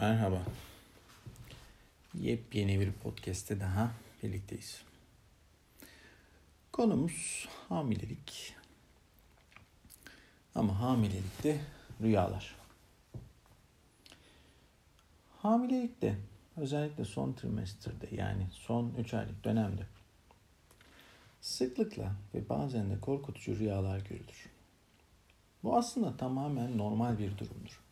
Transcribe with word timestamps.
Merhaba. 0.00 0.42
Yepyeni 2.14 2.80
bir 2.80 2.92
podcast'te 2.92 3.60
daha 3.60 3.90
birlikteyiz. 4.22 4.82
Konumuz 6.72 7.48
hamilelik. 7.68 8.54
Ama 10.54 10.80
hamilelikte 10.80 11.60
rüyalar. 12.02 12.56
Hamilelikte 15.38 16.16
özellikle 16.56 17.04
son 17.04 17.32
trimesterde 17.32 18.08
yani 18.12 18.46
son 18.52 18.94
3 18.98 19.14
aylık 19.14 19.44
dönemde 19.44 19.86
sıklıkla 21.40 22.12
ve 22.34 22.48
bazen 22.48 22.90
de 22.90 23.00
korkutucu 23.00 23.58
rüyalar 23.58 24.00
görülür. 24.00 24.46
Bu 25.62 25.76
aslında 25.76 26.16
tamamen 26.16 26.78
normal 26.78 27.18
bir 27.18 27.38
durumdur. 27.38 27.85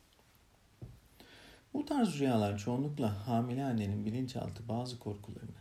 Bu 1.75 1.87
tarz 1.87 2.19
rüyalar 2.19 2.59
çoğunlukla 2.59 3.29
hamile 3.29 3.65
annenin 3.65 4.07
bilinçaltı 4.07 4.69
bazı 4.69 4.99
korkularını, 4.99 5.57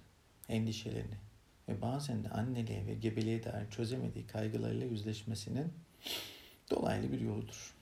endişelerini 0.49 1.17
ve 1.69 1.81
bazen 1.81 2.23
de 2.23 2.29
anneliğe 2.29 2.87
ve 2.87 2.93
gebeliğe 2.93 3.43
dair 3.43 3.69
çözemediği 3.69 4.27
kaygılarıyla 4.27 4.87
yüzleşmesinin 4.87 5.73
dolaylı 6.71 7.11
bir 7.11 7.21
yoludur. 7.21 7.73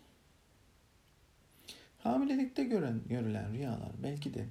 Hamilelikte 2.04 2.64
gören, 2.64 3.02
görülen 3.10 3.54
rüyalar 3.54 3.92
belki 4.04 4.34
de 4.34 4.46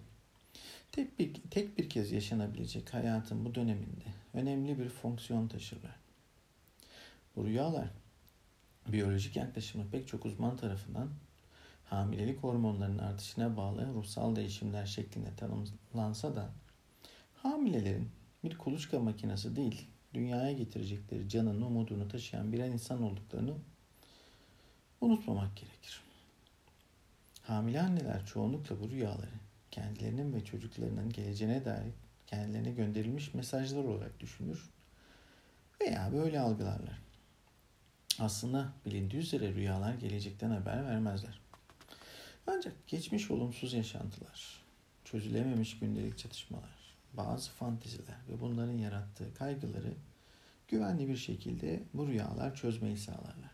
tek 0.93 1.19
bir, 1.19 1.35
tek 1.51 1.79
bir 1.79 1.89
kez 1.89 2.13
yaşanabilecek 2.13 2.95
hayatın 2.95 3.45
bu 3.45 3.55
döneminde 3.55 4.05
önemli 4.35 4.79
bir 4.79 4.89
fonksiyon 4.89 5.49
taşırlar. 5.49 5.97
Bu 7.37 7.47
rüyalar 7.47 7.89
biyolojik 8.89 9.37
yaklaşımı 9.37 9.91
pek 9.91 10.09
çok 10.09 10.25
uzman 10.25 10.57
tarafından 10.57 11.09
hamilelik 11.91 12.43
hormonlarının 12.43 12.99
artışına 12.99 13.57
bağlı 13.57 13.95
ruhsal 13.95 14.37
değişimler 14.37 14.87
şeklinde 14.87 15.37
tanımlansa 15.37 16.37
da 16.37 16.51
hamilelerin 17.35 18.11
bir 18.45 18.59
kuluçka 18.59 18.99
makinesi 18.99 19.57
değil, 19.57 19.87
dünyaya 20.15 20.53
getirecekleri 20.53 21.29
canın 21.29 21.63
umudunu 21.63 22.09
taşıyan 22.09 22.53
birer 22.53 22.69
insan 22.69 23.03
olduklarını 23.03 23.55
unutmamak 25.01 25.57
gerekir. 25.57 26.01
Hamile 27.43 27.81
anneler 27.81 28.27
çoğunlukla 28.27 28.81
bu 28.81 28.91
rüyaları 28.91 29.41
kendilerinin 29.71 30.33
ve 30.33 30.45
çocuklarının 30.45 31.13
geleceğine 31.13 31.65
dair 31.65 31.93
kendilerine 32.27 32.71
gönderilmiş 32.71 33.35
mesajlar 33.35 33.85
olarak 33.85 34.21
düşünür 34.21 34.71
veya 35.81 36.13
böyle 36.13 36.41
algılarlar. 36.41 37.03
Aslında 38.19 38.73
bilindiği 38.87 39.19
üzere 39.19 39.55
rüyalar 39.55 39.95
gelecekten 39.95 40.51
haber 40.51 40.85
vermezler. 40.85 41.50
Ancak 42.57 42.87
geçmiş 42.87 43.31
olumsuz 43.31 43.73
yaşantılar, 43.73 44.63
çözülememiş 45.05 45.79
gündelik 45.79 46.19
çatışmalar, 46.19 46.97
bazı 47.13 47.51
fanteziler 47.51 48.17
ve 48.29 48.41
bunların 48.41 48.79
yarattığı 48.79 49.35
kaygıları 49.35 49.95
güvenli 50.69 51.09
bir 51.09 51.17
şekilde 51.17 51.83
bu 51.95 52.07
rüyalar 52.07 52.55
çözmeyi 52.55 52.99
sağlarlar. 52.99 53.51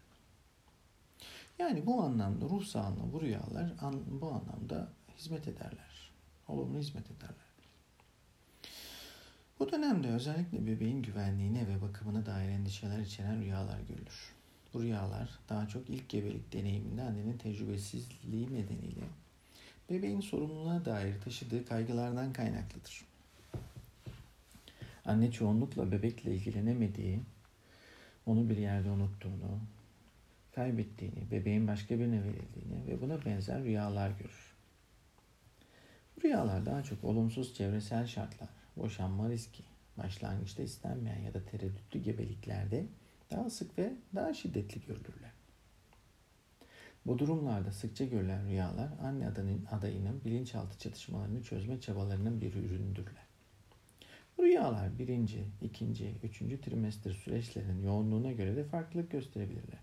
Yani 1.58 1.86
bu 1.86 2.02
anlamda 2.02 2.44
ruh 2.44 2.64
sağlığına 2.64 3.12
bu 3.12 3.22
rüyalar 3.22 3.72
bu 4.06 4.26
anlamda 4.26 4.88
hizmet 5.18 5.48
ederler. 5.48 6.10
Olumlu 6.48 6.78
hizmet 6.78 7.10
ederler. 7.10 7.46
Bu 9.58 9.72
dönemde 9.72 10.08
özellikle 10.08 10.66
bebeğin 10.66 11.02
güvenliğine 11.02 11.68
ve 11.68 11.82
bakımına 11.82 12.26
dair 12.26 12.48
endişeler 12.48 12.98
içeren 12.98 13.40
rüyalar 13.40 13.80
görülür. 13.80 14.36
Bu 14.74 14.82
rüyalar 14.82 15.30
daha 15.48 15.68
çok 15.68 15.90
ilk 15.90 16.08
gebelik 16.08 16.52
deneyiminde 16.52 17.02
annenin 17.02 17.38
tecrübesizliği 17.38 18.46
nedeniyle 18.46 19.04
bebeğin 19.90 20.20
sorumluluğuna 20.20 20.84
dair 20.84 21.20
taşıdığı 21.20 21.66
kaygılardan 21.66 22.32
kaynaklıdır. 22.32 23.04
Anne 25.04 25.32
çoğunlukla 25.32 25.92
bebekle 25.92 26.34
ilgilenemediği, 26.34 27.20
onu 28.26 28.48
bir 28.48 28.56
yerde 28.56 28.90
unuttuğunu, 28.90 29.60
kaybettiğini, 30.54 31.30
bebeğin 31.30 31.68
başka 31.68 31.98
birine 31.98 32.24
verildiğini 32.24 32.86
ve 32.86 33.00
buna 33.00 33.24
benzer 33.24 33.64
rüyalar 33.64 34.10
görür. 34.10 34.54
Bu 36.16 36.22
rüyalar 36.22 36.66
daha 36.66 36.82
çok 36.82 37.04
olumsuz 37.04 37.54
çevresel 37.54 38.06
şartlar, 38.06 38.48
boşanma 38.76 39.30
riski, 39.30 39.62
başlangıçta 39.98 40.62
istenmeyen 40.62 41.20
ya 41.20 41.34
da 41.34 41.44
tereddütlü 41.44 42.02
gebeliklerde 42.02 42.86
daha 43.30 43.50
sık 43.50 43.78
ve 43.78 43.92
daha 44.14 44.34
şiddetli 44.34 44.80
görülürler. 44.86 45.30
Bu 47.06 47.18
durumlarda 47.18 47.72
sıkça 47.72 48.04
görülen 48.04 48.48
rüyalar 48.48 48.88
anne 49.02 49.28
adayının, 49.28 49.66
adayının 49.70 50.24
bilinçaltı 50.24 50.78
çatışmalarını 50.78 51.42
çözme 51.42 51.80
çabalarının 51.80 52.40
bir 52.40 52.54
ürünüdürler. 52.54 53.26
Rüyalar 54.40 54.98
birinci, 54.98 55.44
ikinci, 55.62 56.14
üçüncü 56.22 56.60
trimester 56.60 57.12
süreçlerinin 57.12 57.82
yoğunluğuna 57.82 58.32
göre 58.32 58.56
de 58.56 58.64
farklılık 58.64 59.10
gösterebilirler. 59.10 59.78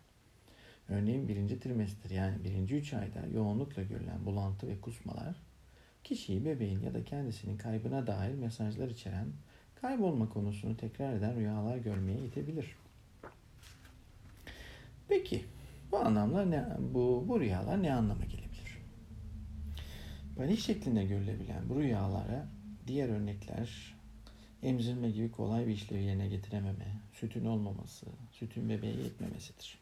Örneğin 0.89 1.27
birinci 1.27 1.59
trimester 1.59 2.09
yani 2.09 2.43
birinci 2.43 2.75
üç 2.75 2.93
ayda 2.93 3.25
yoğunlukla 3.33 3.83
görülen 3.83 4.25
bulantı 4.25 4.67
ve 4.67 4.81
kusmalar, 4.81 5.35
kişiyi 6.03 6.45
bebeğin 6.45 6.79
ya 6.79 6.93
da 6.93 7.03
kendisinin 7.03 7.57
kaybına 7.57 8.07
dair 8.07 8.35
mesajlar 8.35 8.87
içeren 8.87 9.27
kaybolma 9.75 10.29
konusunu 10.29 10.77
tekrar 10.77 11.13
eden 11.13 11.35
rüyalar 11.35 11.77
görmeye 11.77 12.19
itebilir. 12.19 12.75
Peki 15.07 15.45
bu 15.91 15.97
anlamlar 15.97 16.51
ne, 16.51 16.65
bu, 16.79 17.25
bu 17.27 17.39
rüyalar 17.39 17.83
ne 17.83 17.93
anlama 17.93 18.25
gelebilir? 18.25 18.77
Panik 20.37 20.59
şeklinde 20.59 21.03
görülebilen 21.03 21.69
bu 21.69 21.79
rüyalara 21.79 22.47
diğer 22.87 23.09
örnekler 23.09 23.95
emzirme 24.63 25.11
gibi 25.11 25.31
kolay 25.31 25.67
bir 25.67 25.71
işlevi 25.71 26.03
yerine 26.03 26.27
getirememe, 26.27 27.01
sütün 27.13 27.45
olmaması, 27.45 28.05
sütün 28.31 28.69
bebeğe 28.69 28.95
yetmemesidir. 28.95 29.79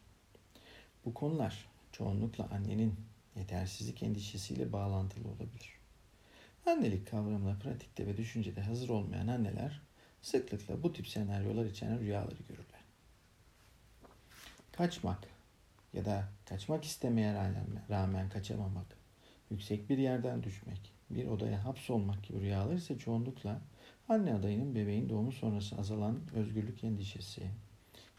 Bu 1.04 1.14
konular 1.14 1.68
çoğunlukla 1.92 2.48
annenin 2.50 2.94
yetersizlik 3.36 4.02
endişesiyle 4.02 4.72
bağlantılı 4.72 5.28
olabilir. 5.28 5.72
Annelik 6.66 7.10
kavramına 7.10 7.58
pratikte 7.58 8.06
ve 8.06 8.16
düşüncede 8.16 8.60
hazır 8.60 8.88
olmayan 8.88 9.28
anneler 9.28 9.80
sıklıkla 10.22 10.82
bu 10.82 10.92
tip 10.92 11.08
senaryolar 11.08 11.64
içeren 11.66 12.00
rüyaları 12.00 12.42
görürler 12.48 12.71
kaçmak 14.72 15.28
ya 15.92 16.04
da 16.04 16.28
kaçmak 16.44 16.84
istemeye 16.84 17.52
rağmen 17.90 18.28
kaçamamak, 18.28 18.86
yüksek 19.50 19.90
bir 19.90 19.98
yerden 19.98 20.42
düşmek, 20.42 20.92
bir 21.10 21.26
odaya 21.26 21.64
hapsolmak 21.64 22.22
gibi 22.22 22.40
rüyalar 22.40 22.74
ise 22.74 22.98
çoğunlukla 22.98 23.60
anne 24.08 24.34
adayının 24.34 24.74
bebeğin 24.74 25.08
doğumu 25.08 25.32
sonrası 25.32 25.76
azalan 25.76 26.20
özgürlük 26.34 26.84
endişesi, 26.84 27.42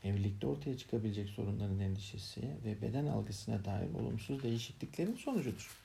evlilikte 0.03 0.47
ortaya 0.47 0.77
çıkabilecek 0.77 1.29
sorunların 1.29 1.79
endişesi 1.79 2.41
ve 2.65 2.81
beden 2.81 3.05
algısına 3.05 3.65
dair 3.65 3.93
olumsuz 3.93 4.43
değişikliklerin 4.43 5.15
sonucudur. 5.15 5.83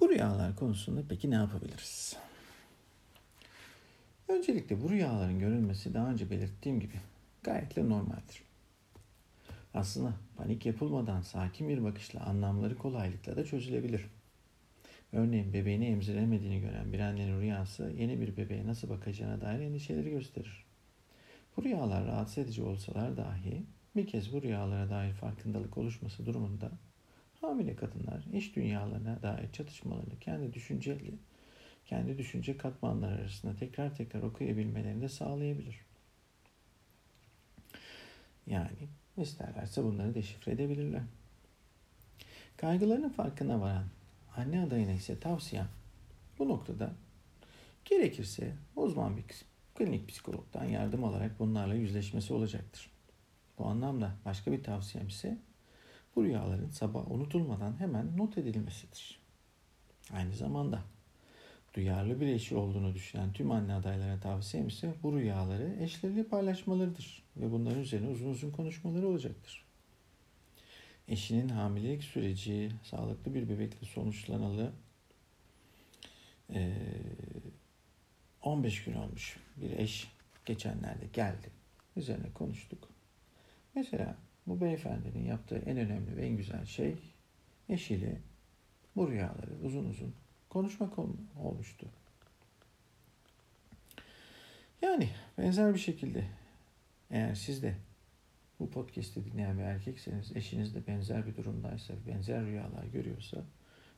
Bu 0.00 0.08
rüyalar 0.08 0.56
konusunda 0.56 1.02
peki 1.08 1.30
ne 1.30 1.34
yapabiliriz? 1.34 2.16
Öncelikle 4.28 4.82
bu 4.82 4.90
rüyaların 4.90 5.38
görülmesi 5.38 5.94
daha 5.94 6.10
önce 6.10 6.30
belirttiğim 6.30 6.80
gibi 6.80 7.00
gayet 7.42 7.76
de 7.76 7.88
normaldir. 7.88 8.42
Aslında 9.74 10.12
panik 10.36 10.66
yapılmadan 10.66 11.20
sakin 11.20 11.68
bir 11.68 11.84
bakışla 11.84 12.20
anlamları 12.20 12.78
kolaylıkla 12.78 13.36
da 13.36 13.44
çözülebilir. 13.44 14.06
Örneğin 15.12 15.52
bebeğini 15.52 15.86
emziremediğini 15.86 16.60
gören 16.60 16.92
bir 16.92 17.00
annenin 17.00 17.40
rüyası 17.40 17.92
yeni 17.98 18.20
bir 18.20 18.36
bebeğe 18.36 18.66
nasıl 18.66 18.88
bakacağına 18.88 19.40
dair 19.40 19.60
endişeleri 19.60 20.10
gösterir. 20.10 20.64
Bu 21.56 21.64
rüyalar 21.64 22.06
rahatsız 22.06 22.38
edici 22.38 22.62
olsalar 22.62 23.16
dahi 23.16 23.62
bir 23.96 24.06
kez 24.06 24.32
bu 24.32 24.42
rüyalara 24.42 24.90
dair 24.90 25.12
farkındalık 25.12 25.78
oluşması 25.78 26.26
durumunda 26.26 26.70
hamile 27.40 27.76
kadınlar 27.76 28.24
iş 28.32 28.56
dünyalarına 28.56 29.22
dair 29.22 29.52
çatışmalarını 29.52 30.18
kendi 30.20 30.52
düşünceli 30.52 31.14
kendi 31.86 32.18
düşünce 32.18 32.56
katmanları 32.56 33.14
arasında 33.14 33.56
tekrar 33.56 33.94
tekrar 33.94 34.22
okuyabilmelerini 34.22 35.02
de 35.02 35.08
sağlayabilir. 35.08 35.80
Yani 38.46 38.88
isterlerse 39.16 39.84
bunları 39.84 40.14
deşifre 40.14 40.52
edebilirler. 40.52 41.02
Kaygılarının 42.56 43.08
farkına 43.08 43.60
varan 43.60 43.84
anne 44.36 44.60
adayına 44.60 44.92
ise 44.92 45.20
tavsiyem 45.20 45.68
bu 46.38 46.48
noktada 46.48 46.92
gerekirse 47.84 48.52
uzman 48.76 49.16
bir 49.16 49.24
klinik 49.74 50.08
psikologdan 50.08 50.64
yardım 50.64 51.04
alarak 51.04 51.38
bunlarla 51.38 51.74
yüzleşmesi 51.74 52.32
olacaktır. 52.32 52.90
Bu 53.58 53.66
anlamda 53.66 54.14
başka 54.24 54.52
bir 54.52 54.64
tavsiyem 54.64 55.08
ise 55.08 55.38
bu 56.16 56.24
rüyaların 56.24 56.70
sabah 56.70 57.10
unutulmadan 57.10 57.80
hemen 57.80 58.16
not 58.16 58.38
edilmesidir. 58.38 59.20
Aynı 60.12 60.36
zamanda 60.36 60.82
duyarlı 61.76 62.20
bir 62.20 62.26
eşi 62.26 62.56
olduğunu 62.56 62.94
düşünen 62.94 63.32
tüm 63.32 63.50
anne 63.50 63.74
adaylarına 63.74 64.20
tavsiyem 64.20 64.68
ise 64.68 64.94
bu 65.02 65.18
rüyaları 65.18 65.76
eşleriyle 65.80 66.24
paylaşmalarıdır 66.24 67.22
ve 67.36 67.52
bunların 67.52 67.80
üzerine 67.80 68.08
uzun 68.08 68.30
uzun 68.30 68.50
konuşmaları 68.50 69.08
olacaktır. 69.08 69.64
eşinin 71.08 71.48
hamilelik 71.48 72.02
süreci 72.02 72.72
sağlıklı 72.82 73.34
bir 73.34 73.48
bebekle 73.48 73.86
sonuçlanalı 73.86 74.72
e, 76.54 76.72
15 78.42 78.84
gün 78.84 78.94
olmuş 78.94 79.36
bir 79.56 79.70
eş 79.70 80.08
geçenlerde 80.44 81.06
geldi. 81.12 81.50
Üzerine 81.96 82.32
konuştuk. 82.34 82.88
Mesela 83.74 84.16
bu 84.46 84.60
beyefendinin 84.60 85.24
yaptığı 85.24 85.58
en 85.58 85.76
önemli 85.76 86.16
ve 86.16 86.26
en 86.26 86.36
güzel 86.36 86.66
şey 86.66 86.94
eşiyle 87.68 88.20
bu 88.96 89.10
rüyaları 89.10 89.50
uzun 89.64 89.84
uzun 89.84 90.14
konuşmak 90.56 90.98
olmuştu. 91.44 91.86
Yani 94.82 95.08
benzer 95.38 95.74
bir 95.74 95.78
şekilde 95.78 96.24
eğer 97.10 97.34
siz 97.34 97.62
de 97.62 97.74
bu 98.60 98.70
podcast'i 98.70 99.24
dinleyen 99.24 99.58
bir 99.58 99.62
erkekseniz, 99.62 100.36
eşiniz 100.36 100.74
de 100.74 100.86
benzer 100.86 101.26
bir 101.26 101.36
durumdaysa, 101.36 101.94
benzer 102.06 102.44
rüyalar 102.44 102.84
görüyorsa 102.84 103.44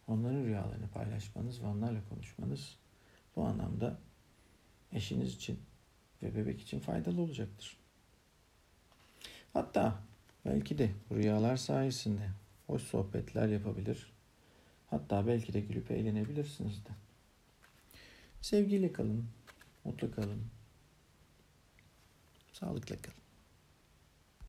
onların 0.08 0.44
rüyalarını 0.44 0.88
paylaşmanız 0.88 1.62
ve 1.62 1.66
onlarla 1.66 2.00
konuşmanız 2.08 2.76
bu 3.36 3.44
anlamda 3.44 3.98
eşiniz 4.92 5.34
için 5.34 5.60
ve 6.22 6.36
bebek 6.36 6.60
için 6.60 6.80
faydalı 6.80 7.20
olacaktır. 7.20 7.76
Hatta 9.52 10.02
belki 10.44 10.78
de 10.78 10.90
rüyalar 11.12 11.56
sayesinde 11.56 12.30
hoş 12.66 12.82
sohbetler 12.82 13.48
yapabilir. 13.48 14.17
Hatta 14.90 15.26
belki 15.26 15.52
de 15.52 15.60
gülüp 15.60 15.90
eğlenebilirsiniz 15.90 16.84
de. 16.84 16.90
Sevgiyle 18.40 18.92
kalın, 18.92 19.26
mutlu 19.84 20.10
kalın, 20.10 20.42
sağlıkla 22.52 22.96
kalın. 22.96 23.27